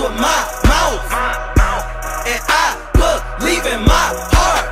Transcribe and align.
with 0.00 0.10
my 0.18 0.40
mouth, 0.66 1.06
and 2.26 2.40
I 2.50 2.74
believe 2.98 3.64
in 3.66 3.80
my 3.86 4.10
heart. 4.34 4.66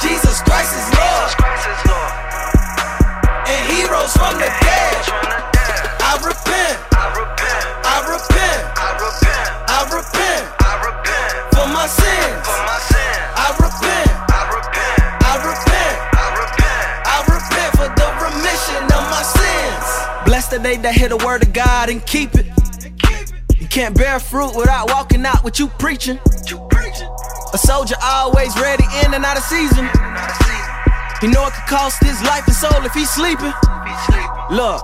Jesus 0.00 0.40
Christ 0.42 0.70
is 0.70 0.86
Lord, 0.94 1.30
and 3.50 3.60
He 3.72 3.82
rose 3.90 4.14
from 4.14 4.38
the 4.38 4.46
dead. 4.62 5.02
I 5.98 6.14
repent, 6.22 6.78
I 6.94 7.10
repent, 7.10 7.66
I 7.82 7.98
repent 8.06 8.46
I 9.66 9.82
repent, 9.90 10.46
I 10.62 10.78
repent 10.86 11.34
for 11.58 11.66
my 11.74 11.86
sins. 11.90 12.46
I 13.36 13.50
repent, 13.58 14.10
I 15.26 15.34
repent, 15.42 15.96
I 17.02 17.18
repent 17.34 17.70
for 17.74 17.88
the 17.98 18.08
remission 18.22 18.82
of 18.94 19.02
my 19.10 19.22
sins. 19.26 19.86
Blessed 20.24 20.50
the 20.52 20.58
day 20.60 20.76
that 20.76 20.94
hear 20.94 21.08
the 21.08 21.18
word 21.18 21.42
of 21.42 21.52
God 21.52 21.90
and 21.90 22.04
keep 22.06 22.34
it. 22.36 22.55
Can't 23.76 23.94
bear 23.94 24.18
fruit 24.18 24.56
without 24.56 24.88
walking 24.88 25.26
out 25.26 25.44
what 25.44 25.58
you 25.58 25.68
preaching. 25.68 26.18
A 27.52 27.58
soldier 27.58 27.94
always 28.02 28.58
ready 28.58 28.84
in 29.04 29.12
and 29.12 29.22
out 29.22 29.36
of 29.36 29.42
season. 29.42 29.84
You 31.20 31.28
know 31.28 31.46
it 31.46 31.52
could 31.52 31.68
cost 31.68 32.02
his 32.02 32.18
life 32.22 32.46
and 32.46 32.56
soul 32.56 32.82
if 32.86 32.94
he's 32.94 33.10
sleeping. 33.10 33.52
Look, 34.50 34.80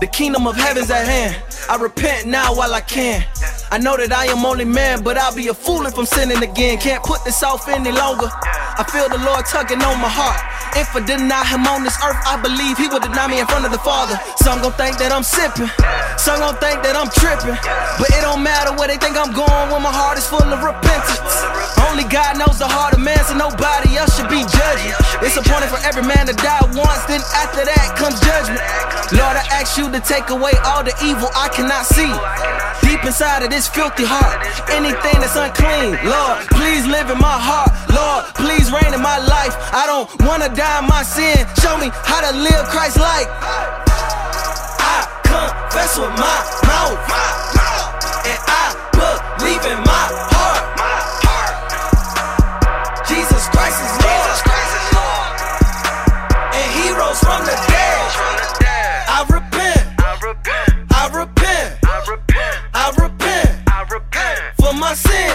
the 0.00 0.08
kingdom 0.12 0.48
of 0.48 0.56
heaven's 0.56 0.90
at 0.90 1.06
hand. 1.06 1.40
I 1.70 1.76
repent 1.76 2.26
now 2.26 2.52
while 2.52 2.74
I 2.74 2.80
can. 2.80 3.24
I 3.72 3.80
know 3.80 3.96
that 3.96 4.12
I 4.12 4.28
am 4.28 4.44
only 4.44 4.68
man, 4.68 5.00
but 5.00 5.16
I'll 5.16 5.32
be 5.32 5.48
a 5.48 5.56
fool 5.56 5.88
if 5.88 5.96
I'm 5.96 6.04
sinning 6.04 6.44
again. 6.44 6.76
Can't 6.76 7.00
put 7.00 7.24
this 7.24 7.40
off 7.40 7.72
any 7.72 7.88
longer. 7.88 8.28
I 8.28 8.84
feel 8.84 9.08
the 9.08 9.16
Lord 9.24 9.48
tugging 9.48 9.80
on 9.80 9.96
my 9.96 10.12
heart. 10.12 10.36
If 10.76 10.92
I 10.92 11.00
deny 11.00 11.40
him 11.48 11.64
on 11.64 11.80
this 11.80 11.96
earth, 12.04 12.20
I 12.28 12.36
believe 12.36 12.76
he 12.76 12.92
will 12.92 13.00
deny 13.00 13.32
me 13.32 13.40
in 13.40 13.48
front 13.48 13.64
of 13.64 13.72
the 13.72 13.80
Father. 13.80 14.20
Some 14.44 14.60
gon' 14.60 14.76
think 14.76 15.00
that 15.00 15.08
I'm 15.08 15.24
sipping, 15.24 15.72
some 16.20 16.44
gon' 16.44 16.60
think 16.60 16.84
that 16.84 17.00
I'm 17.00 17.08
tripping. 17.16 17.56
But 17.96 18.12
it 18.12 18.20
don't 18.20 18.44
matter 18.44 18.76
where 18.76 18.92
they 18.92 19.00
think 19.00 19.16
I'm 19.16 19.32
going 19.32 19.72
when 19.72 19.80
my 19.80 19.92
heart 19.92 20.20
is 20.20 20.28
full 20.28 20.44
of 20.44 20.60
repentance. 20.60 21.32
Only 21.88 22.04
God 22.12 22.36
knows 22.36 22.60
the 22.60 22.68
heart 22.68 22.92
of 22.92 23.00
man, 23.00 23.24
so 23.24 23.32
nobody 23.40 23.96
else 23.96 24.12
should 24.20 24.28
be 24.28 24.44
judging. 24.52 24.92
It's 25.24 25.40
appointed 25.40 25.72
for 25.72 25.80
every 25.80 26.04
man 26.04 26.28
to 26.28 26.36
die 26.36 26.60
once, 26.76 27.08
then 27.08 27.24
after 27.40 27.64
that 27.64 27.96
comes 27.96 28.20
judgment. 28.20 28.60
Lord, 29.10 29.36
I 29.36 29.44
ask 29.50 29.76
you 29.76 29.90
to 29.90 30.00
take 30.00 30.30
away 30.30 30.52
all 30.64 30.84
the 30.86 30.94
evil 31.02 31.28
I 31.34 31.50
cannot 31.50 31.84
see. 31.84 32.08
Deep 32.86 33.04
inside 33.04 33.42
of 33.42 33.50
this 33.50 33.66
filthy 33.68 34.04
heart, 34.06 34.38
anything 34.70 35.18
that's 35.20 35.36
unclean, 35.36 35.98
Lord, 36.06 36.46
please 36.54 36.86
live 36.86 37.10
in 37.10 37.18
my 37.18 37.36
heart. 37.36 37.68
Lord, 37.90 38.24
please 38.38 38.70
reign 38.72 38.94
in 38.94 39.02
my 39.02 39.18
life. 39.18 39.52
I 39.74 39.84
don't 39.84 40.08
wanna 40.24 40.48
die 40.54 40.78
in 40.80 40.86
my 40.88 41.02
sin. 41.02 41.44
Show 41.60 41.76
me 41.76 41.90
how 42.06 42.22
to 42.24 42.32
live 42.36 42.64
Christ 42.72 42.96
like. 42.96 43.28
I 44.80 45.04
confess 45.26 45.98
with 45.98 46.14
my 46.16 46.38
mouth, 46.68 46.96
and 48.24 48.40
I 48.48 48.64
believe 49.36 49.64
in 49.66 49.80
my 49.84 50.06
heart. 50.32 50.62
Jesus 53.08 53.44
Christ 53.52 53.76
is 53.76 53.92
Lord, 54.00 54.40
and 56.56 56.66
He 56.80 56.92
rose 56.96 57.20
from 57.20 57.44
the 57.44 57.56
dead. 57.68 57.81
My 64.92 64.96
sins. 64.96 65.31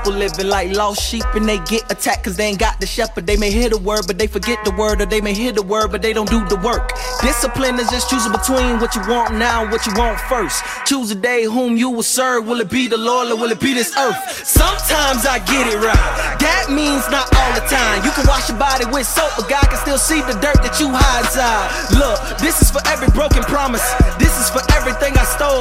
People 0.00 0.16
living 0.16 0.48
like 0.48 0.74
lost 0.74 1.02
sheep 1.02 1.24
and 1.34 1.46
they 1.46 1.58
get 1.68 1.84
attacked 1.92 2.24
cause 2.24 2.34
they 2.34 2.46
ain't 2.46 2.58
got 2.58 2.80
the 2.80 2.86
shepherd. 2.86 3.26
They 3.26 3.36
may 3.36 3.50
hear 3.50 3.68
the 3.68 3.76
word, 3.76 4.06
but 4.06 4.16
they 4.16 4.26
forget 4.26 4.64
the 4.64 4.70
word, 4.70 5.02
or 5.02 5.04
they 5.04 5.20
may 5.20 5.34
hear 5.34 5.52
the 5.52 5.62
word, 5.62 5.92
but 5.92 6.00
they 6.00 6.14
don't 6.14 6.30
do 6.30 6.40
the 6.48 6.56
work. 6.56 6.92
Discipline 7.20 7.78
is 7.78 7.90
just 7.90 8.08
choosing 8.08 8.32
between 8.32 8.80
what 8.80 8.94
you 8.94 9.02
want 9.02 9.34
now 9.34 9.60
and 9.60 9.70
what 9.70 9.84
you 9.84 9.92
want 9.96 10.18
first. 10.20 10.64
Choose 10.86 11.10
a 11.10 11.14
day 11.14 11.44
whom 11.44 11.76
you 11.76 11.90
will 11.90 12.02
serve. 12.02 12.46
Will 12.46 12.62
it 12.62 12.70
be 12.70 12.88
the 12.88 12.96
Lord 12.96 13.28
or 13.28 13.36
will 13.36 13.52
it 13.52 13.60
be 13.60 13.74
this 13.74 13.94
earth? 13.98 14.16
Sometimes 14.46 15.26
I 15.26 15.36
get 15.44 15.68
it 15.68 15.76
right. 15.76 16.38
That 16.40 16.72
means 16.72 17.04
not 17.12 17.28
all 17.36 17.52
the 17.52 17.66
time. 17.68 18.00
You 18.00 18.10
can 18.12 18.24
wash 18.26 18.48
your 18.48 18.56
body 18.56 18.86
with 18.88 19.06
soap, 19.06 19.32
but 19.36 19.50
God 19.50 19.68
can 19.68 19.76
still 19.84 19.98
see 19.98 20.22
the 20.22 20.32
dirt 20.40 20.64
that 20.64 20.80
you 20.80 20.88
hide 20.88 21.28
inside. 21.28 21.68
Look, 21.92 22.40
this 22.40 22.62
is 22.62 22.70
for 22.70 22.80
every 22.88 23.12
broken 23.12 23.42
promise. 23.44 23.84
This 24.16 24.32
is 24.40 24.48
for 24.48 24.64
everything 24.72 25.12
I 25.20 25.24
stole. 25.28 25.60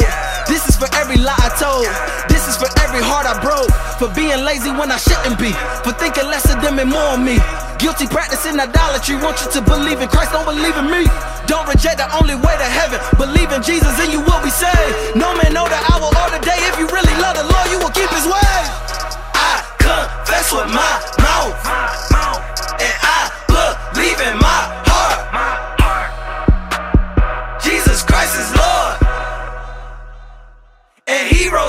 For 0.79 0.87
every 0.95 1.19
lie 1.19 1.35
I 1.35 1.51
told. 1.59 1.83
This 2.31 2.47
is 2.47 2.55
for 2.55 2.71
every 2.79 3.03
heart 3.03 3.27
I 3.27 3.35
broke. 3.43 3.67
For 3.99 4.07
being 4.15 4.47
lazy 4.47 4.71
when 4.71 4.87
I 4.87 4.95
shouldn't 4.95 5.35
be. 5.35 5.51
For 5.83 5.91
thinking 5.91 6.23
less 6.31 6.47
of 6.47 6.63
them 6.63 6.79
and 6.79 6.87
more 6.87 7.19
of 7.19 7.19
me. 7.19 7.35
Guilty 7.83 8.07
practicing 8.07 8.55
idolatry. 8.55 9.19
Want 9.19 9.43
you 9.43 9.51
to 9.59 9.61
believe 9.61 9.99
in 9.99 10.07
Christ, 10.07 10.31
don't 10.31 10.47
believe 10.47 10.79
in 10.79 10.87
me. 10.87 11.03
Don't 11.51 11.67
reject 11.67 11.99
the 11.99 12.07
only 12.15 12.39
way 12.39 12.48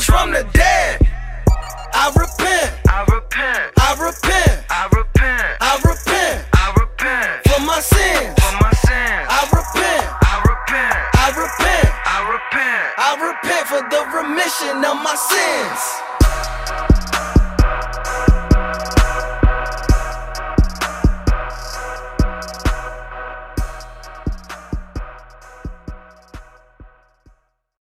rose 0.00 0.06
from 0.06 0.30
the 0.30 0.44
dead. 0.52 1.00
I 1.92 2.08
repent, 2.14 2.72
I 2.88 3.04
repent, 3.08 3.72
I 3.78 3.92
repent 3.98 4.64
I 4.70 4.86
repent. 4.86 5.56
I 5.60 5.76
repent. 5.84 6.46
I 6.54 6.72
repent 6.78 7.48
for 7.48 7.60
my 7.60 7.80
sins. 7.80 8.34
For 8.38 8.56
my 8.62 8.72
sins. 8.86 9.26
I 9.28 9.42
repent. 9.50 10.06
I 10.22 10.40
repent. 10.48 10.96
I 11.12 11.28
repent, 11.36 11.90
I 12.06 12.18
repent, 12.32 12.86
I 12.98 13.10
repent 13.28 13.66
for 13.68 13.82
the 13.90 14.02
remission 14.16 14.84
of 14.84 14.96
my 15.02 15.16
sins. 15.16 16.09